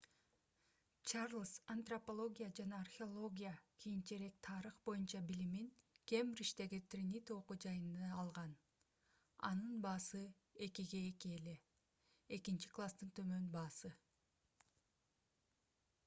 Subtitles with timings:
[1.09, 3.51] чарльз антропология жана археология
[3.83, 5.67] кийинчерээк тарых боюнча билимин
[6.13, 8.55] кембриждеги тринити окуу жайында алган
[9.51, 10.23] анын баасы
[10.71, 11.53] 2:2
[12.41, 14.69] экинчи класстын төмөн баасы эле